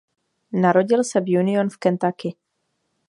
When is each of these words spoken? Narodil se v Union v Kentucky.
Narodil 0.53 1.03
se 1.03 1.21
v 1.21 1.39
Union 1.39 1.69
v 1.69 1.77
Kentucky. 1.77 2.35